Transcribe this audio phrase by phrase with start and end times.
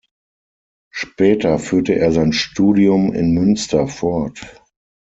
[0.89, 4.41] Später führte er sein Studium in Münster fort.